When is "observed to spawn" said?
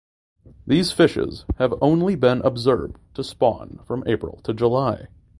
2.41-3.81